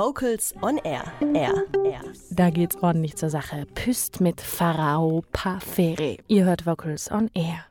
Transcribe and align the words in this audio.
Vocals 0.00 0.54
on 0.62 0.78
Air. 0.78 1.12
Air, 1.34 1.52
Air. 1.84 2.00
Da 2.30 2.48
geht's 2.48 2.74
ordentlich 2.82 3.16
zur 3.16 3.28
Sache. 3.28 3.66
Püst 3.74 4.18
mit 4.22 4.40
Pharao 4.40 5.22
Pafere. 5.30 6.16
Ihr 6.26 6.46
hört 6.46 6.64
Vocals 6.64 7.10
on 7.10 7.30
Air. 7.34 7.66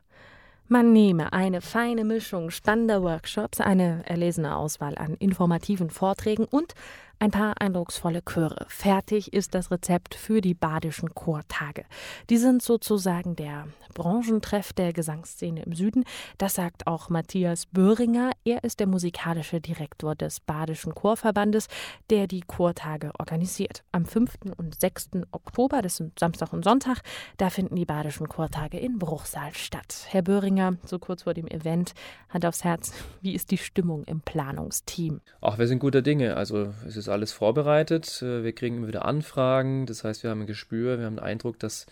Man 0.68 0.92
nehme 0.92 1.32
eine 1.32 1.60
feine 1.60 2.04
Mischung 2.04 2.50
spannender 2.50 3.02
Workshops, 3.02 3.60
eine 3.60 4.04
erlesene 4.06 4.54
Auswahl 4.54 4.96
an 4.96 5.16
informativen 5.16 5.90
Vorträgen 5.90 6.44
und 6.44 6.74
ein 7.20 7.30
paar 7.30 7.60
eindrucksvolle 7.60 8.22
Chöre. 8.22 8.64
Fertig 8.68 9.34
ist 9.34 9.54
das 9.54 9.70
Rezept 9.70 10.14
für 10.14 10.40
die 10.40 10.54
badischen 10.54 11.14
Chortage. 11.14 11.84
Die 12.30 12.38
sind 12.38 12.62
sozusagen 12.62 13.36
der 13.36 13.68
Branchentreff 13.92 14.72
der 14.72 14.94
Gesangsszene 14.94 15.62
im 15.64 15.74
Süden. 15.74 16.04
Das 16.38 16.54
sagt 16.54 16.86
auch 16.86 17.10
Matthias 17.10 17.66
Böhringer. 17.66 18.32
Er 18.44 18.64
ist 18.64 18.80
der 18.80 18.86
musikalische 18.86 19.60
Direktor 19.60 20.14
des 20.14 20.40
Badischen 20.40 20.94
Chorverbandes, 20.94 21.68
der 22.08 22.26
die 22.26 22.40
Chortage 22.40 23.10
organisiert. 23.18 23.84
Am 23.92 24.06
5. 24.06 24.38
und 24.56 24.80
6. 24.80 25.10
Oktober, 25.32 25.82
das 25.82 25.96
sind 25.96 26.18
Samstag 26.18 26.54
und 26.54 26.64
Sonntag, 26.64 27.02
da 27.36 27.50
finden 27.50 27.76
die 27.76 27.84
Badischen 27.84 28.28
Chortage 28.30 28.78
in 28.78 28.98
Bruchsal 28.98 29.52
statt. 29.52 30.06
Herr 30.08 30.22
Böhringer, 30.22 30.76
so 30.86 30.98
kurz 30.98 31.24
vor 31.24 31.34
dem 31.34 31.48
Event, 31.48 31.92
Hand 32.30 32.46
aufs 32.46 32.64
Herz, 32.64 32.94
wie 33.20 33.34
ist 33.34 33.50
die 33.50 33.58
Stimmung 33.58 34.04
im 34.04 34.22
Planungsteam? 34.22 35.20
Ach, 35.42 35.58
wir 35.58 35.66
sind 35.66 35.80
guter 35.80 36.00
Dinge. 36.00 36.38
Also 36.38 36.72
es 36.86 36.96
ist 36.96 37.09
alles 37.10 37.32
vorbereitet. 37.32 38.22
Äh, 38.22 38.44
wir 38.44 38.52
kriegen 38.52 38.78
immer 38.78 38.88
wieder 38.88 39.04
Anfragen. 39.04 39.86
Das 39.86 40.04
heißt, 40.04 40.22
wir 40.22 40.30
haben 40.30 40.42
ein 40.42 40.46
Gespür, 40.46 40.98
wir 40.98 41.06
haben 41.06 41.16
den 41.16 41.24
Eindruck, 41.24 41.58
dass 41.58 41.86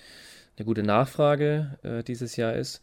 eine 0.56 0.66
gute 0.66 0.82
Nachfrage 0.82 1.78
äh, 1.82 2.02
dieses 2.02 2.36
Jahr 2.36 2.54
ist 2.54 2.82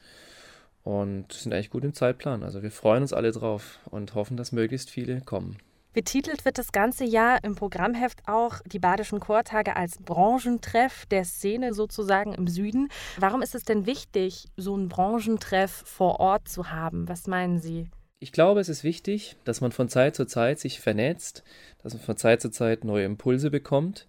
und 0.83 1.33
sind 1.33 1.53
eigentlich 1.53 1.69
gut 1.71 1.83
im 1.83 1.93
Zeitplan. 1.93 2.43
Also 2.43 2.61
wir 2.63 2.71
freuen 2.71 3.01
uns 3.01 3.13
alle 3.13 3.31
drauf 3.31 3.79
und 3.89 4.15
hoffen, 4.15 4.37
dass 4.37 4.51
möglichst 4.51 4.89
viele 4.89 5.21
kommen. 5.21 5.57
Betitelt 5.95 6.43
wird 6.43 6.57
das 6.57 6.73
ganze 6.73 7.05
Jahr 7.05 7.41
im 7.45 7.55
Programmheft 7.55 8.23
auch 8.27 8.59
die 8.65 8.79
Badischen 8.79 9.21
Chortage 9.21 9.77
als 9.77 9.97
Branchentreff 9.97 11.05
der 11.05 11.23
Szene 11.23 11.73
sozusagen 11.73 12.33
im 12.33 12.47
Süden. 12.47 12.89
Warum 13.17 13.41
ist 13.41 13.55
es 13.55 13.63
denn 13.63 13.85
wichtig, 13.85 14.49
so 14.57 14.73
einen 14.73 14.89
Branchentreff 14.89 15.71
vor 15.71 16.19
Ort 16.19 16.49
zu 16.49 16.69
haben? 16.69 17.07
Was 17.07 17.27
meinen 17.27 17.59
Sie? 17.59 17.89
Ich 18.19 18.31
glaube, 18.31 18.61
es 18.61 18.69
ist 18.69 18.83
wichtig, 18.83 19.35
dass 19.43 19.61
man 19.61 19.71
von 19.71 19.89
Zeit 19.89 20.15
zu 20.15 20.25
Zeit 20.25 20.59
sich 20.59 20.79
vernetzt, 20.79 21.43
dass 21.83 21.93
man 21.93 22.01
von 22.01 22.17
Zeit 22.17 22.41
zu 22.41 22.49
Zeit 22.49 22.83
neue 22.83 23.05
Impulse 23.05 23.51
bekommt. 23.51 24.07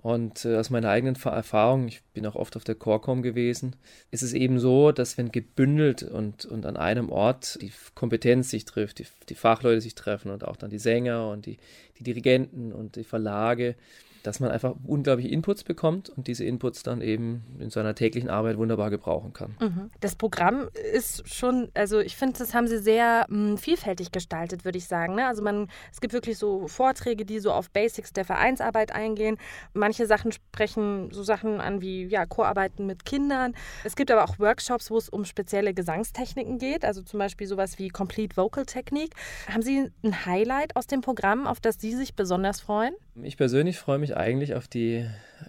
Und 0.00 0.44
äh, 0.44 0.56
aus 0.56 0.70
meiner 0.70 0.90
eigenen 0.90 1.16
Erfahrung, 1.16 1.88
ich 1.88 2.02
bin 2.14 2.24
auch 2.24 2.36
oft 2.36 2.56
auf 2.56 2.62
der 2.62 2.76
Chorcom 2.76 3.20
gewesen, 3.20 3.74
ist 4.12 4.22
es 4.22 4.32
eben 4.32 4.60
so, 4.60 4.92
dass 4.92 5.18
wenn 5.18 5.32
gebündelt 5.32 6.04
und, 6.04 6.46
und 6.46 6.66
an 6.66 6.76
einem 6.76 7.10
Ort 7.10 7.58
die 7.60 7.72
Kompetenz 7.96 8.48
sich 8.50 8.64
trifft, 8.64 9.00
die, 9.00 9.06
die 9.28 9.34
Fachleute 9.34 9.80
sich 9.80 9.96
treffen 9.96 10.30
und 10.30 10.44
auch 10.44 10.56
dann 10.56 10.70
die 10.70 10.78
Sänger 10.78 11.28
und 11.28 11.46
die, 11.46 11.58
die 11.98 12.04
Dirigenten 12.04 12.72
und 12.72 12.94
die 12.94 13.04
Verlage, 13.04 13.74
dass 14.22 14.40
man 14.40 14.50
einfach 14.50 14.74
unglaubliche 14.84 15.28
Inputs 15.28 15.64
bekommt 15.64 16.10
und 16.10 16.26
diese 16.26 16.44
Inputs 16.44 16.82
dann 16.82 17.00
eben 17.00 17.44
in 17.58 17.70
seiner 17.70 17.94
täglichen 17.94 18.30
Arbeit 18.30 18.58
wunderbar 18.58 18.90
gebrauchen 18.90 19.32
kann. 19.32 19.56
Mhm. 19.60 19.90
Das 20.00 20.16
Programm 20.16 20.68
ist 20.92 21.28
schon, 21.28 21.70
also 21.74 22.00
ich 22.00 22.16
finde, 22.16 22.38
das 22.38 22.54
haben 22.54 22.66
sie 22.66 22.78
sehr 22.78 23.26
mh, 23.28 23.50
hm, 23.50 23.58
vielfältig 23.58 24.12
gestaltet, 24.12 24.64
würde 24.64 24.78
ich 24.78 24.86
sagen. 24.86 25.14
Ne? 25.14 25.26
Also 25.26 25.42
man, 25.42 25.68
es 25.92 26.00
gibt 26.00 26.12
wirklich 26.12 26.38
so 26.38 26.68
Vorträge, 26.68 27.24
die 27.24 27.38
so 27.38 27.52
auf 27.52 27.70
Basics 27.70 28.12
der 28.12 28.24
Vereinsarbeit 28.24 28.92
eingehen. 28.92 29.38
Manche 29.72 30.06
Sachen 30.06 30.32
sprechen 30.32 31.10
so 31.12 31.22
Sachen 31.22 31.60
an 31.60 31.80
wie 31.80 32.06
ja, 32.06 32.26
Chorarbeiten 32.26 32.86
mit 32.86 33.04
Kindern. 33.04 33.54
Es 33.84 33.96
gibt 33.96 34.10
aber 34.10 34.24
auch 34.24 34.38
Workshops, 34.38 34.90
wo 34.90 34.98
es 34.98 35.08
um 35.08 35.24
spezielle 35.24 35.74
Gesangstechniken 35.74 36.58
geht, 36.58 36.84
also 36.84 37.02
zum 37.02 37.18
Beispiel 37.18 37.46
sowas 37.46 37.78
wie 37.78 37.88
Complete 37.88 38.36
Vocal 38.36 38.66
Technique. 38.66 39.14
Haben 39.52 39.62
Sie 39.62 39.90
ein 40.02 40.26
Highlight 40.26 40.76
aus 40.76 40.86
dem 40.86 41.00
Programm, 41.00 41.46
auf 41.46 41.60
das 41.60 41.80
Sie 41.80 41.94
sich 41.94 42.14
besonders 42.14 42.60
freuen? 42.60 42.94
Ich 43.22 43.36
persönlich 43.36 43.78
freue 43.78 43.98
mich 43.98 44.16
eigentlich 44.16 44.54
auf 44.54 44.68
die 44.68 45.04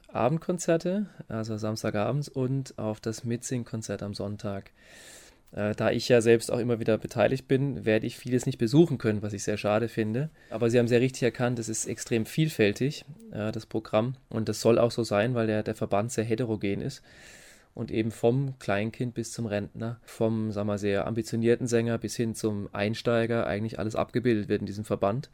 Abendkonzerte, 0.07 1.05
also 1.27 1.57
Samstagabends, 1.57 2.27
und 2.27 2.77
auf 2.79 2.99
das 2.99 3.23
Mitsing-Konzert 3.23 4.01
am 4.01 4.13
Sonntag. 4.13 4.71
Äh, 5.51 5.75
da 5.75 5.91
ich 5.91 6.09
ja 6.09 6.21
selbst 6.21 6.51
auch 6.51 6.59
immer 6.59 6.79
wieder 6.79 6.97
beteiligt 6.97 7.47
bin, 7.47 7.85
werde 7.85 8.07
ich 8.07 8.17
vieles 8.17 8.45
nicht 8.45 8.57
besuchen 8.57 8.97
können, 8.97 9.21
was 9.21 9.33
ich 9.33 9.43
sehr 9.43 9.57
schade 9.57 9.87
finde. 9.87 10.29
Aber 10.49 10.69
Sie 10.69 10.79
haben 10.79 10.87
sehr 10.87 11.01
richtig 11.01 11.23
erkannt, 11.23 11.59
es 11.59 11.69
ist 11.69 11.85
extrem 11.85 12.25
vielfältig, 12.25 13.05
äh, 13.31 13.51
das 13.51 13.65
Programm. 13.65 14.15
Und 14.29 14.49
das 14.49 14.61
soll 14.61 14.79
auch 14.79 14.91
so 14.91 15.03
sein, 15.03 15.35
weil 15.35 15.47
der, 15.47 15.63
der 15.63 15.75
Verband 15.75 16.11
sehr 16.11 16.23
heterogen 16.23 16.81
ist 16.81 17.03
und 17.75 17.91
eben 17.91 18.11
vom 18.11 18.57
Kleinkind 18.59 19.13
bis 19.13 19.31
zum 19.31 19.45
Rentner, 19.45 19.99
vom 20.03 20.51
sagen 20.51 20.67
wir, 20.67 20.77
sehr 20.77 21.07
ambitionierten 21.07 21.67
Sänger 21.67 21.97
bis 21.97 22.15
hin 22.15 22.35
zum 22.35 22.67
Einsteiger 22.73 23.47
eigentlich 23.47 23.79
alles 23.79 23.95
abgebildet 23.95 24.49
wird 24.49 24.61
in 24.61 24.67
diesem 24.67 24.85
Verband 24.85 25.29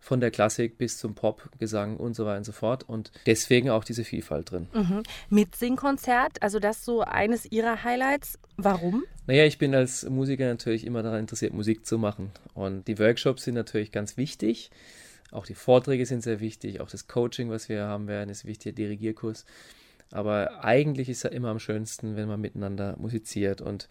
von 0.00 0.20
der 0.20 0.30
Klassik 0.30 0.78
bis 0.78 0.98
zum 0.98 1.14
Pop, 1.14 1.50
Gesang 1.58 1.96
und 1.96 2.14
so 2.14 2.24
weiter 2.24 2.38
und 2.38 2.44
so 2.44 2.52
fort. 2.52 2.88
Und 2.88 3.10
deswegen 3.26 3.70
auch 3.70 3.84
diese 3.84 4.04
Vielfalt 4.04 4.50
drin. 4.50 4.68
Mhm. 4.72 5.02
Mitsingkonzert, 5.28 6.42
also 6.42 6.58
das 6.58 6.84
so 6.84 7.02
eines 7.02 7.50
Ihrer 7.50 7.84
Highlights. 7.84 8.38
Warum? 8.56 9.04
Naja, 9.26 9.44
ich 9.44 9.58
bin 9.58 9.74
als 9.74 10.08
Musiker 10.08 10.46
natürlich 10.46 10.86
immer 10.86 11.02
daran 11.02 11.20
interessiert, 11.20 11.52
Musik 11.52 11.84
zu 11.84 11.98
machen. 11.98 12.30
Und 12.54 12.88
die 12.88 12.98
Workshops 12.98 13.44
sind 13.44 13.54
natürlich 13.54 13.92
ganz 13.92 14.16
wichtig. 14.16 14.70
Auch 15.30 15.44
die 15.44 15.54
Vorträge 15.54 16.06
sind 16.06 16.22
sehr 16.22 16.40
wichtig. 16.40 16.80
Auch 16.80 16.88
das 16.88 17.06
Coaching, 17.06 17.50
was 17.50 17.68
wir 17.68 17.84
haben 17.84 18.06
werden, 18.08 18.30
ist 18.30 18.46
wichtig, 18.46 18.74
der 18.76 18.86
Dirigierkurs. 18.86 19.44
Aber 20.10 20.64
eigentlich 20.64 21.08
ist 21.08 21.18
es 21.18 21.22
ja 21.24 21.30
immer 21.30 21.48
am 21.48 21.58
schönsten, 21.58 22.16
wenn 22.16 22.28
man 22.28 22.40
miteinander 22.40 22.96
musiziert. 22.98 23.60
Und 23.60 23.88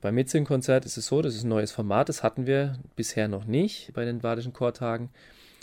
beim 0.00 0.14
Mitsing-Konzert 0.14 0.84
ist 0.84 0.96
es 0.96 1.06
so, 1.06 1.22
das 1.22 1.34
ist 1.34 1.44
ein 1.44 1.48
neues 1.48 1.72
Format, 1.72 2.08
das 2.08 2.22
hatten 2.22 2.46
wir 2.46 2.78
bisher 2.96 3.28
noch 3.28 3.44
nicht 3.44 3.92
bei 3.92 4.04
den 4.04 4.20
Badischen 4.20 4.52
Chortagen. 4.52 5.10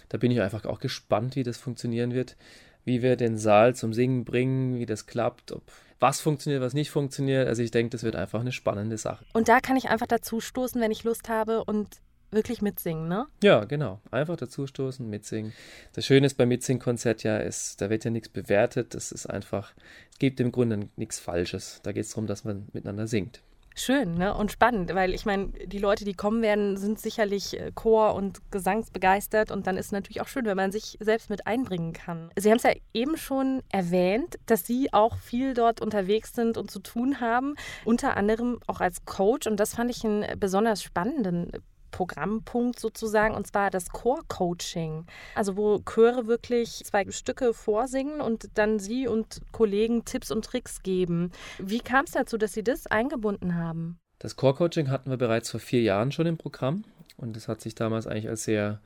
Da 0.09 0.17
bin 0.17 0.31
ich 0.31 0.41
einfach 0.41 0.65
auch 0.65 0.79
gespannt, 0.79 1.35
wie 1.35 1.43
das 1.43 1.57
funktionieren 1.57 2.13
wird, 2.13 2.37
wie 2.85 3.01
wir 3.01 3.15
den 3.15 3.37
Saal 3.37 3.75
zum 3.75 3.93
Singen 3.93 4.25
bringen, 4.25 4.79
wie 4.79 4.85
das 4.85 5.05
klappt, 5.05 5.51
ob 5.51 5.63
was 5.99 6.21
funktioniert, 6.21 6.61
was 6.61 6.73
nicht 6.73 6.91
funktioniert. 6.91 7.47
Also 7.47 7.63
ich 7.63 7.71
denke, 7.71 7.89
das 7.89 8.03
wird 8.03 8.15
einfach 8.15 8.39
eine 8.39 8.51
spannende 8.51 8.97
Sache. 8.97 9.25
Und 9.33 9.49
da 9.49 9.59
kann 9.59 9.75
ich 9.77 9.89
einfach 9.89 10.07
dazu 10.07 10.39
stoßen, 10.39 10.79
wenn 10.79 10.91
ich 10.91 11.03
Lust 11.03 11.27
habe 11.27 11.63
und 11.63 11.87
wirklich 12.29 12.61
mitsingen, 12.61 13.07
ne? 13.07 13.25
Ja, 13.41 13.65
genau. 13.65 13.99
Einfach 14.11 14.35
dazustoßen, 14.35 15.09
mitsingen. 15.09 15.53
Das 15.93 16.05
Schöne 16.05 16.27
ist 16.27 16.37
beim 16.37 16.49
Mitsingen-Konzert 16.49 17.23
ja, 17.23 17.37
ist, 17.37 17.81
da 17.81 17.89
wird 17.89 18.05
ja 18.05 18.11
nichts 18.11 18.29
bewertet. 18.29 18.93
Das 18.93 19.11
ist 19.11 19.25
einfach, 19.25 19.73
es 20.11 20.19
gibt 20.19 20.39
im 20.39 20.51
Grunde 20.51 20.87
nichts 20.97 21.19
Falsches. 21.19 21.79
Da 21.83 21.91
geht 21.91 22.03
es 22.03 22.11
darum, 22.11 22.27
dass 22.27 22.43
man 22.43 22.67
miteinander 22.73 23.07
singt 23.07 23.41
schön 23.79 24.15
ne? 24.15 24.33
und 24.35 24.51
spannend, 24.51 24.93
weil 24.93 25.13
ich 25.13 25.25
meine, 25.25 25.47
die 25.47 25.79
Leute, 25.79 26.05
die 26.05 26.13
kommen 26.13 26.41
werden, 26.41 26.77
sind 26.77 26.99
sicherlich 26.99 27.59
äh, 27.59 27.71
Chor- 27.73 28.15
und 28.15 28.39
Gesangsbegeistert 28.51 29.51
und 29.51 29.67
dann 29.67 29.77
ist 29.77 29.87
es 29.87 29.91
natürlich 29.91 30.21
auch 30.21 30.27
schön, 30.27 30.45
wenn 30.45 30.57
man 30.57 30.71
sich 30.71 30.97
selbst 30.99 31.29
mit 31.29 31.47
einbringen 31.47 31.93
kann. 31.93 32.29
Sie 32.37 32.49
haben 32.49 32.57
es 32.57 32.63
ja 32.63 32.73
eben 32.93 33.17
schon 33.17 33.61
erwähnt, 33.69 34.37
dass 34.45 34.65
Sie 34.65 34.93
auch 34.93 35.17
viel 35.17 35.53
dort 35.53 35.81
unterwegs 35.81 36.33
sind 36.33 36.57
und 36.57 36.71
zu 36.71 36.79
tun 36.79 37.21
haben, 37.21 37.55
unter 37.85 38.17
anderem 38.17 38.59
auch 38.67 38.81
als 38.81 39.05
Coach 39.05 39.47
und 39.47 39.59
das 39.59 39.75
fand 39.75 39.91
ich 39.91 40.03
einen 40.03 40.39
besonders 40.39 40.83
spannenden 40.83 41.51
Programmpunkt 41.97 42.79
sozusagen, 42.79 43.33
und 43.33 43.47
zwar 43.47 43.71
das 43.71 43.89
Chor-Coaching. 43.89 45.07
Also 45.33 45.57
wo 45.57 45.79
Chöre 45.79 46.27
wirklich 46.27 46.83
zwei 46.85 47.09
Stücke 47.09 47.55
vorsingen 47.55 48.21
und 48.21 48.49
dann 48.53 48.77
Sie 48.77 49.07
und 49.07 49.41
Kollegen 49.51 50.05
Tipps 50.05 50.29
und 50.29 50.45
Tricks 50.45 50.83
geben. 50.83 51.31
Wie 51.57 51.79
kam 51.79 52.05
es 52.05 52.11
dazu, 52.11 52.37
dass 52.37 52.53
Sie 52.53 52.63
das 52.63 52.85
eingebunden 52.85 53.55
haben? 53.55 53.97
Das 54.19 54.35
Chor-Coaching 54.35 54.89
hatten 54.91 55.09
wir 55.09 55.17
bereits 55.17 55.49
vor 55.49 55.59
vier 55.59 55.81
Jahren 55.81 56.11
schon 56.11 56.27
im 56.27 56.37
Programm 56.37 56.83
und 57.17 57.35
das 57.35 57.47
hat 57.47 57.61
sich 57.61 57.73
damals 57.73 58.05
eigentlich 58.05 58.29
als 58.29 58.43
sehr 58.43 58.79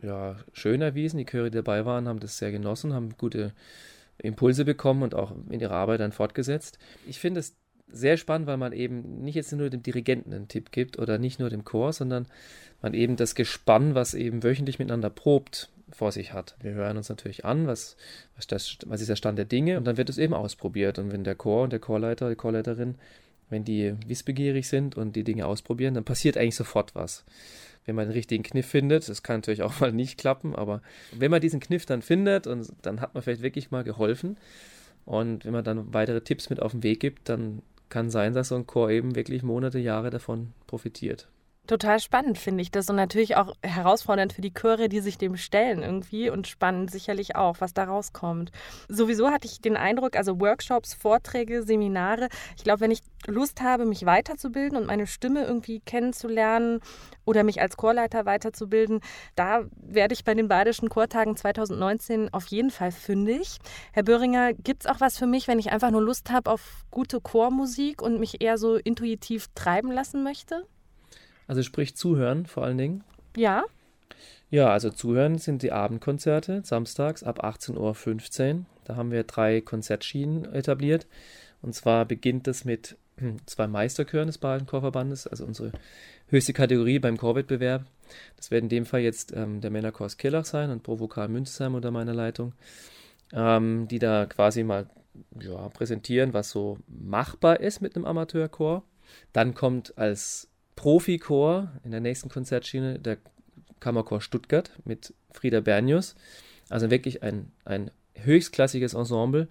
ja, 0.00 0.36
schön 0.52 0.80
erwiesen. 0.80 1.18
Die 1.18 1.26
Chöre, 1.26 1.50
die 1.50 1.56
dabei 1.56 1.84
waren, 1.86 2.06
haben 2.06 2.20
das 2.20 2.38
sehr 2.38 2.52
genossen, 2.52 2.94
haben 2.94 3.16
gute 3.18 3.52
Impulse 4.18 4.64
bekommen 4.64 5.02
und 5.02 5.16
auch 5.16 5.32
in 5.50 5.58
ihrer 5.58 5.74
Arbeit 5.74 5.98
dann 5.98 6.12
fortgesetzt. 6.12 6.78
Ich 7.04 7.18
finde 7.18 7.40
es 7.40 7.56
sehr 7.90 8.16
spannend, 8.16 8.46
weil 8.46 8.56
man 8.56 8.72
eben 8.72 9.22
nicht 9.22 9.34
jetzt 9.34 9.52
nur 9.52 9.70
dem 9.70 9.82
Dirigenten 9.82 10.32
einen 10.32 10.48
Tipp 10.48 10.72
gibt 10.72 10.98
oder 10.98 11.18
nicht 11.18 11.40
nur 11.40 11.50
dem 11.50 11.64
Chor, 11.64 11.92
sondern 11.92 12.26
man 12.82 12.94
eben 12.94 13.16
das 13.16 13.34
Gespann, 13.34 13.94
was 13.94 14.14
eben 14.14 14.42
wöchentlich 14.42 14.78
miteinander 14.78 15.10
probt, 15.10 15.70
vor 15.90 16.12
sich 16.12 16.32
hat. 16.32 16.56
Wir 16.60 16.72
hören 16.72 16.96
uns 16.96 17.08
natürlich 17.08 17.44
an, 17.44 17.66
was, 17.66 17.96
was, 18.36 18.46
das, 18.46 18.78
was 18.86 19.00
ist 19.00 19.08
der 19.08 19.16
Stand 19.16 19.38
der 19.38 19.44
Dinge 19.44 19.78
und 19.78 19.86
dann 19.86 19.96
wird 19.96 20.10
es 20.10 20.18
eben 20.18 20.34
ausprobiert. 20.34 20.98
Und 20.98 21.12
wenn 21.12 21.24
der 21.24 21.34
Chor 21.34 21.64
und 21.64 21.72
der 21.72 21.80
Chorleiter, 21.80 22.28
die 22.28 22.36
Chorleiterin, 22.36 22.96
wenn 23.50 23.64
die 23.64 23.94
wissbegierig 24.06 24.68
sind 24.68 24.96
und 24.96 25.16
die 25.16 25.24
Dinge 25.24 25.46
ausprobieren, 25.46 25.94
dann 25.94 26.04
passiert 26.04 26.36
eigentlich 26.36 26.56
sofort 26.56 26.94
was. 26.94 27.24
Wenn 27.86 27.94
man 27.94 28.06
den 28.06 28.12
richtigen 28.12 28.42
Kniff 28.42 28.66
findet, 28.66 29.08
das 29.08 29.22
kann 29.22 29.38
natürlich 29.38 29.62
auch 29.62 29.80
mal 29.80 29.92
nicht 29.92 30.18
klappen, 30.18 30.54
aber 30.54 30.82
wenn 31.12 31.30
man 31.30 31.40
diesen 31.40 31.60
Kniff 31.60 31.86
dann 31.86 32.02
findet 32.02 32.46
und 32.46 32.70
dann 32.82 33.00
hat 33.00 33.14
man 33.14 33.22
vielleicht 33.22 33.42
wirklich 33.42 33.70
mal 33.70 33.84
geholfen. 33.84 34.36
Und 35.04 35.46
wenn 35.46 35.52
man 35.52 35.64
dann 35.64 35.94
weitere 35.94 36.20
Tipps 36.20 36.50
mit 36.50 36.60
auf 36.60 36.72
den 36.72 36.82
Weg 36.82 37.00
gibt, 37.00 37.30
dann 37.30 37.62
kann 37.88 38.10
sein, 38.10 38.34
dass 38.34 38.48
so 38.48 38.56
ein 38.56 38.66
Chor 38.66 38.90
eben 38.90 39.14
wirklich 39.14 39.42
Monate, 39.42 39.78
Jahre 39.78 40.10
davon 40.10 40.52
profitiert. 40.66 41.28
Total 41.68 42.00
spannend 42.00 42.38
finde 42.38 42.62
ich 42.62 42.70
das 42.70 42.88
und 42.88 42.96
natürlich 42.96 43.36
auch 43.36 43.52
herausfordernd 43.62 44.32
für 44.32 44.40
die 44.40 44.54
Chöre, 44.54 44.88
die 44.88 45.00
sich 45.00 45.18
dem 45.18 45.36
stellen 45.36 45.82
irgendwie 45.82 46.30
und 46.30 46.46
spannend 46.46 46.90
sicherlich 46.90 47.36
auch, 47.36 47.56
was 47.60 47.74
da 47.74 47.84
rauskommt. 47.84 48.52
Sowieso 48.88 49.30
hatte 49.30 49.46
ich 49.46 49.60
den 49.60 49.76
Eindruck, 49.76 50.16
also 50.16 50.40
Workshops, 50.40 50.94
Vorträge, 50.94 51.62
Seminare, 51.62 52.28
ich 52.56 52.64
glaube, 52.64 52.80
wenn 52.80 52.90
ich 52.90 53.00
Lust 53.26 53.60
habe, 53.60 53.84
mich 53.84 54.06
weiterzubilden 54.06 54.78
und 54.78 54.86
meine 54.86 55.06
Stimme 55.06 55.44
irgendwie 55.44 55.80
kennenzulernen 55.80 56.80
oder 57.26 57.44
mich 57.44 57.60
als 57.60 57.76
Chorleiter 57.76 58.24
weiterzubilden, 58.24 59.00
da 59.34 59.66
werde 59.76 60.14
ich 60.14 60.24
bei 60.24 60.32
den 60.32 60.48
Badischen 60.48 60.88
Chortagen 60.88 61.36
2019 61.36 62.32
auf 62.32 62.46
jeden 62.46 62.70
Fall 62.70 62.92
fündig. 62.92 63.58
Herr 63.92 64.04
Böhringer, 64.04 64.54
gibt 64.54 64.84
es 64.84 64.90
auch 64.90 65.00
was 65.00 65.18
für 65.18 65.26
mich, 65.26 65.48
wenn 65.48 65.58
ich 65.58 65.70
einfach 65.70 65.90
nur 65.90 66.00
Lust 66.00 66.30
habe 66.30 66.50
auf 66.50 66.86
gute 66.90 67.20
Chormusik 67.20 68.00
und 68.00 68.18
mich 68.20 68.40
eher 68.40 68.56
so 68.56 68.76
intuitiv 68.76 69.48
treiben 69.54 69.92
lassen 69.92 70.22
möchte? 70.22 70.64
Also 71.48 71.64
sprich 71.64 71.96
zuhören 71.96 72.46
vor 72.46 72.62
allen 72.62 72.78
Dingen. 72.78 73.04
Ja. 73.36 73.64
Ja, 74.50 74.70
also 74.70 74.90
zuhören 74.90 75.38
sind 75.38 75.62
die 75.62 75.72
Abendkonzerte 75.72 76.62
samstags 76.64 77.22
ab 77.22 77.44
18.15 77.44 78.54
Uhr. 78.54 78.64
Da 78.84 78.96
haben 78.96 79.10
wir 79.10 79.24
drei 79.24 79.60
Konzertschienen 79.60 80.44
etabliert. 80.54 81.06
Und 81.60 81.74
zwar 81.74 82.04
beginnt 82.04 82.46
es 82.48 82.64
mit 82.64 82.96
zwei 83.46 83.66
Meisterchören 83.66 84.28
des 84.28 84.38
Badischen 84.38 84.68
Chorverbandes, 84.68 85.26
also 85.26 85.44
unsere 85.44 85.72
höchste 86.28 86.52
Kategorie 86.52 86.98
beim 86.98 87.16
Chorwettbewerb. 87.16 87.84
Das 88.36 88.50
wird 88.50 88.62
in 88.62 88.68
dem 88.68 88.86
Fall 88.86 89.00
jetzt 89.00 89.32
ähm, 89.34 89.60
der 89.60 89.70
Männerchor 89.70 90.08
Kirlach 90.08 90.44
sein 90.44 90.70
und 90.70 90.82
Provokal 90.82 91.28
Münzheim 91.28 91.74
unter 91.74 91.90
meiner 91.90 92.14
Leitung, 92.14 92.52
ähm, 93.32 93.88
die 93.88 93.98
da 93.98 94.26
quasi 94.26 94.62
mal 94.62 94.88
ja, 95.40 95.68
präsentieren, 95.68 96.32
was 96.32 96.50
so 96.50 96.78
machbar 96.86 97.60
ist 97.60 97.80
mit 97.80 97.96
einem 97.96 98.04
Amateurchor. 98.04 98.82
Dann 99.32 99.54
kommt 99.54 99.96
als 99.98 100.48
Profichor 100.78 101.72
in 101.82 101.90
der 101.90 101.98
nächsten 101.98 102.28
Konzertschiene 102.28 103.00
der 103.00 103.18
Kammerchor 103.80 104.20
Stuttgart 104.20 104.70
mit 104.84 105.12
Frieda 105.32 105.58
Bernius. 105.58 106.14
Also 106.68 106.88
wirklich 106.88 107.24
ein, 107.24 107.50
ein 107.64 107.90
höchstklassiges 108.14 108.94
Ensemble, 108.94 109.48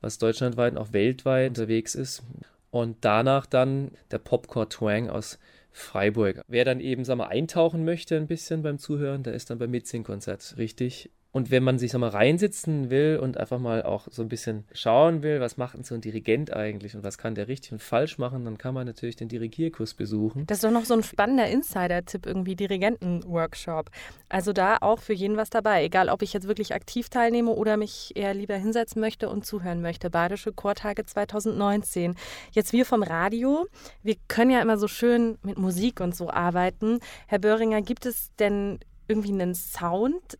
was 0.00 0.18
deutschlandweit 0.18 0.72
und 0.72 0.78
auch 0.78 0.92
weltweit 0.92 1.50
unterwegs 1.50 1.94
ist. 1.94 2.24
Und 2.72 2.96
danach 3.02 3.46
dann 3.46 3.92
der 4.10 4.18
Popcore 4.18 4.68
Twang 4.68 5.08
aus 5.08 5.38
Freiburg. 5.70 6.42
Wer 6.48 6.64
dann 6.64 6.80
eben, 6.80 7.04
sag 7.04 7.18
mal, 7.18 7.28
eintauchen 7.28 7.84
möchte 7.84 8.16
ein 8.16 8.26
bisschen 8.26 8.64
beim 8.64 8.80
Zuhören, 8.80 9.22
der 9.22 9.34
ist 9.34 9.50
dann 9.50 9.58
beim 9.58 9.70
Mitsing-Konzert 9.70 10.56
richtig 10.58 11.10
und 11.36 11.50
wenn 11.50 11.62
man 11.62 11.78
sich 11.78 11.92
mal 11.92 12.08
reinsitzen 12.08 12.88
will 12.88 13.18
und 13.22 13.36
einfach 13.36 13.58
mal 13.58 13.82
auch 13.82 14.08
so 14.10 14.22
ein 14.22 14.28
bisschen 14.30 14.64
schauen 14.72 15.22
will, 15.22 15.38
was 15.38 15.58
macht 15.58 15.76
denn 15.76 15.84
so 15.84 15.94
ein 15.94 16.00
Dirigent 16.00 16.50
eigentlich 16.50 16.96
und 16.96 17.04
was 17.04 17.18
kann 17.18 17.34
der 17.34 17.46
richtig 17.46 17.72
und 17.72 17.82
falsch 17.82 18.16
machen, 18.16 18.46
dann 18.46 18.56
kann 18.56 18.72
man 18.72 18.86
natürlich 18.86 19.16
den 19.16 19.28
Dirigierkurs 19.28 19.92
besuchen. 19.92 20.46
Das 20.46 20.56
ist 20.56 20.64
doch 20.64 20.70
noch 20.70 20.86
so 20.86 20.94
ein 20.94 21.02
spannender 21.02 21.46
Insider-Tipp 21.46 22.24
irgendwie, 22.24 22.56
Dirigenten-Workshop. 22.56 23.90
Also 24.30 24.54
da 24.54 24.78
auch 24.80 25.00
für 25.02 25.12
jeden 25.12 25.36
was 25.36 25.50
dabei, 25.50 25.84
egal 25.84 26.08
ob 26.08 26.22
ich 26.22 26.32
jetzt 26.32 26.48
wirklich 26.48 26.74
aktiv 26.74 27.10
teilnehme 27.10 27.50
oder 27.50 27.76
mich 27.76 28.16
eher 28.16 28.32
lieber 28.32 28.56
hinsetzen 28.56 29.02
möchte 29.02 29.28
und 29.28 29.44
zuhören 29.44 29.82
möchte. 29.82 30.08
Badische 30.08 30.54
Chortage 30.54 31.04
2019. 31.04 32.14
Jetzt 32.52 32.72
wir 32.72 32.86
vom 32.86 33.02
Radio, 33.02 33.66
wir 34.02 34.16
können 34.28 34.52
ja 34.52 34.62
immer 34.62 34.78
so 34.78 34.88
schön 34.88 35.36
mit 35.42 35.58
Musik 35.58 36.00
und 36.00 36.16
so 36.16 36.30
arbeiten. 36.30 36.98
Herr 37.26 37.40
Böhringer, 37.40 37.82
gibt 37.82 38.06
es 38.06 38.34
denn 38.36 38.78
irgendwie 39.06 39.32
einen 39.32 39.54
Sound, 39.54 40.38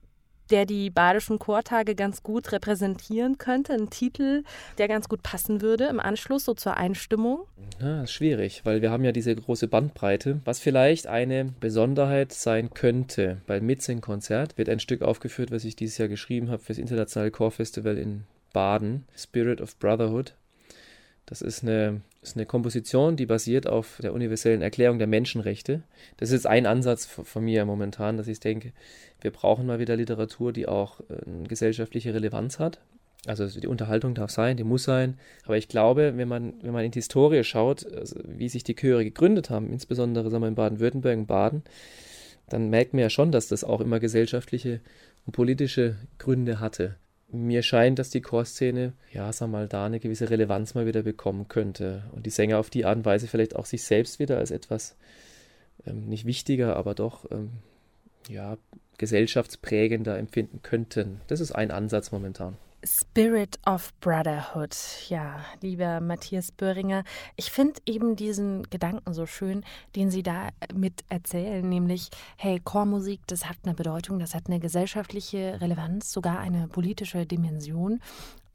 der 0.50 0.66
die 0.66 0.90
badischen 0.90 1.38
Chortage 1.38 1.94
ganz 1.94 2.22
gut 2.22 2.52
repräsentieren 2.52 3.38
könnte, 3.38 3.72
ein 3.72 3.90
Titel, 3.90 4.44
der 4.78 4.88
ganz 4.88 5.08
gut 5.08 5.22
passen 5.22 5.60
würde 5.60 5.84
im 5.86 6.00
Anschluss 6.00 6.44
so 6.44 6.54
zur 6.54 6.76
Einstimmung? 6.76 7.40
Ja, 7.80 8.02
ist 8.02 8.12
schwierig, 8.12 8.62
weil 8.64 8.82
wir 8.82 8.90
haben 8.90 9.04
ja 9.04 9.12
diese 9.12 9.34
große 9.34 9.68
Bandbreite. 9.68 10.40
Was 10.44 10.60
vielleicht 10.60 11.06
eine 11.06 11.52
Besonderheit 11.60 12.32
sein 12.32 12.70
könnte, 12.72 13.42
beim 13.46 13.66
Mitsing-Konzert 13.66 14.58
wird 14.58 14.68
ein 14.68 14.80
Stück 14.80 15.02
aufgeführt, 15.02 15.50
was 15.50 15.64
ich 15.64 15.76
dieses 15.76 15.98
Jahr 15.98 16.08
geschrieben 16.08 16.50
habe 16.50 16.62
für 16.62 16.72
das 16.72 16.78
Internationale 16.78 17.30
Chorfestival 17.30 17.98
in 17.98 18.24
Baden, 18.52 19.04
Spirit 19.14 19.60
of 19.60 19.78
Brotherhood. 19.78 20.34
Das 21.26 21.42
ist 21.42 21.64
eine, 21.64 22.02
ist 22.22 22.36
eine 22.36 22.46
Komposition, 22.46 23.16
die 23.16 23.26
basiert 23.26 23.66
auf 23.66 23.98
der 24.00 24.14
universellen 24.14 24.62
Erklärung 24.62 24.98
der 24.98 25.08
Menschenrechte. 25.08 25.82
Das 26.16 26.30
ist 26.30 26.46
ein 26.46 26.66
Ansatz 26.66 27.04
von 27.06 27.44
mir 27.44 27.64
momentan, 27.64 28.16
dass 28.16 28.28
ich 28.28 28.38
denke, 28.38 28.72
wir 29.20 29.32
brauchen 29.32 29.66
mal 29.66 29.80
wieder 29.80 29.96
Literatur, 29.96 30.52
die 30.52 30.68
auch 30.68 31.00
äh, 31.00 31.26
eine 31.26 31.48
gesellschaftliche 31.48 32.14
Relevanz 32.14 32.60
hat. 32.60 32.80
Also 33.26 33.48
die 33.48 33.66
Unterhaltung 33.66 34.14
darf 34.14 34.30
sein, 34.30 34.56
die 34.56 34.62
muss 34.62 34.84
sein. 34.84 35.18
Aber 35.44 35.56
ich 35.56 35.66
glaube, 35.66 36.16
wenn 36.16 36.28
man, 36.28 36.54
wenn 36.62 36.72
man 36.72 36.84
in 36.84 36.92
die 36.92 37.00
Historie 37.00 37.42
schaut, 37.42 37.84
also 37.92 38.20
wie 38.24 38.48
sich 38.48 38.62
die 38.62 38.76
Chöre 38.76 39.02
gegründet 39.02 39.50
haben, 39.50 39.72
insbesondere 39.72 40.30
sagen 40.30 40.44
wir, 40.44 40.48
in 40.48 40.54
Baden-Württemberg 40.54 41.18
und 41.18 41.26
Baden, 41.26 41.62
dann 42.48 42.70
merkt 42.70 42.92
man 42.92 43.00
ja 43.00 43.10
schon, 43.10 43.32
dass 43.32 43.48
das 43.48 43.64
auch 43.64 43.80
immer 43.80 43.98
gesellschaftliche 43.98 44.80
und 45.26 45.32
politische 45.32 45.96
Gründe 46.18 46.60
hatte 46.60 46.94
mir 47.28 47.62
scheint, 47.62 47.98
dass 47.98 48.10
die 48.10 48.20
Chorszene, 48.20 48.92
ja, 49.12 49.32
sag 49.32 49.48
mal, 49.48 49.68
da 49.68 49.86
eine 49.86 50.00
gewisse 50.00 50.30
Relevanz 50.30 50.74
mal 50.74 50.86
wieder 50.86 51.02
bekommen 51.02 51.48
könnte. 51.48 52.04
Und 52.12 52.26
die 52.26 52.30
Sänger 52.30 52.58
auf 52.58 52.70
die 52.70 52.84
Art 52.84 52.98
und 52.98 53.04
Weise 53.04 53.26
vielleicht 53.26 53.56
auch 53.56 53.66
sich 53.66 53.82
selbst 53.82 54.18
wieder 54.18 54.38
als 54.38 54.50
etwas 54.50 54.96
ähm, 55.86 56.06
nicht 56.08 56.24
wichtiger, 56.24 56.76
aber 56.76 56.94
doch, 56.94 57.30
ähm, 57.30 57.50
ja, 58.28 58.56
gesellschaftsprägender 58.98 60.18
empfinden 60.18 60.60
könnten. 60.62 61.20
Das 61.26 61.40
ist 61.40 61.52
ein 61.52 61.70
Ansatz 61.70 62.12
momentan. 62.12 62.56
Spirit 62.86 63.58
of 63.66 63.92
Brotherhood. 64.00 64.76
Ja, 65.08 65.44
lieber 65.60 66.00
Matthias 66.00 66.52
Böhringer, 66.52 67.02
ich 67.34 67.50
finde 67.50 67.80
eben 67.84 68.14
diesen 68.14 68.62
Gedanken 68.70 69.12
so 69.12 69.26
schön, 69.26 69.64
den 69.96 70.10
Sie 70.10 70.22
da 70.22 70.48
mit 70.72 71.04
erzählen, 71.08 71.68
nämlich, 71.68 72.10
hey, 72.36 72.60
Chormusik, 72.62 73.20
das 73.26 73.48
hat 73.48 73.56
eine 73.64 73.74
Bedeutung, 73.74 74.18
das 74.18 74.34
hat 74.34 74.46
eine 74.46 74.60
gesellschaftliche 74.60 75.60
Relevanz, 75.60 76.12
sogar 76.12 76.38
eine 76.38 76.68
politische 76.68 77.26
Dimension. 77.26 78.00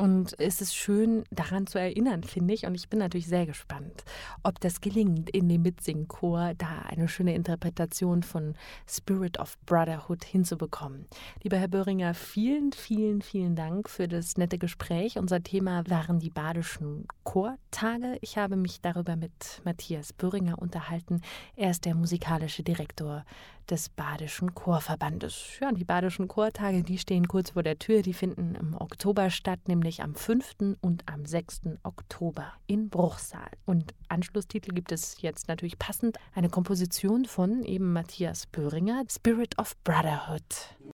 Und 0.01 0.33
es 0.39 0.61
ist 0.61 0.75
schön, 0.75 1.25
daran 1.29 1.67
zu 1.67 1.77
erinnern, 1.77 2.23
finde 2.23 2.55
ich. 2.55 2.65
Und 2.65 2.73
ich 2.73 2.89
bin 2.89 2.97
natürlich 2.97 3.27
sehr 3.27 3.45
gespannt, 3.45 4.03
ob 4.41 4.59
das 4.59 4.81
gelingt, 4.81 5.29
in 5.29 5.47
dem 5.47 5.61
Mitsingchor 5.61 6.55
da 6.57 6.79
eine 6.87 7.07
schöne 7.07 7.35
Interpretation 7.35 8.23
von 8.23 8.55
Spirit 8.89 9.37
of 9.37 9.59
Brotherhood 9.67 10.23
hinzubekommen. 10.23 11.05
Lieber 11.43 11.57
Herr 11.57 11.67
Böhringer, 11.67 12.15
vielen, 12.15 12.71
vielen, 12.71 13.21
vielen 13.21 13.55
Dank 13.55 13.87
für 13.89 14.07
das 14.07 14.37
nette 14.37 14.57
Gespräch. 14.57 15.19
Unser 15.19 15.43
Thema 15.43 15.83
waren 15.87 16.17
die 16.17 16.31
badischen 16.31 17.07
Chortage. 17.23 18.17
Ich 18.21 18.39
habe 18.39 18.55
mich 18.55 18.81
darüber 18.81 19.15
mit 19.15 19.61
Matthias 19.65 20.13
Böhringer 20.13 20.57
unterhalten. 20.57 21.21
Er 21.55 21.69
ist 21.69 21.85
der 21.85 21.93
musikalische 21.93 22.63
Direktor 22.63 23.23
des 23.71 23.89
Badischen 23.89 24.53
Chorverbandes. 24.53 25.57
Ja, 25.61 25.71
die 25.71 25.85
Badischen 25.85 26.27
Chortage, 26.27 26.83
die 26.83 26.97
stehen 26.97 27.27
kurz 27.27 27.51
vor 27.51 27.63
der 27.63 27.79
Tür. 27.79 28.01
Die 28.01 28.13
finden 28.13 28.53
im 28.55 28.75
Oktober 28.75 29.29
statt, 29.29 29.67
nämlich 29.67 30.03
am 30.03 30.13
5. 30.13 30.77
und 30.81 31.03
am 31.07 31.25
6. 31.25 31.61
Oktober 31.83 32.53
in 32.67 32.89
Bruchsal. 32.89 33.49
Und 33.65 33.95
Anschlusstitel 34.09 34.73
gibt 34.73 34.91
es 34.91 35.21
jetzt 35.21 35.47
natürlich 35.47 35.79
passend 35.79 36.17
eine 36.35 36.49
Komposition 36.49 37.25
von 37.25 37.63
eben 37.63 37.93
Matthias 37.93 38.45
Böhringer, 38.45 39.03
Spirit 39.09 39.57
of 39.57 39.75
Brotherhood. 39.83 40.43